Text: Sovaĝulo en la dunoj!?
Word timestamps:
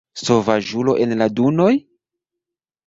Sovaĝulo 0.21 0.95
en 1.05 1.15
la 1.21 1.29
dunoj!? 1.41 1.71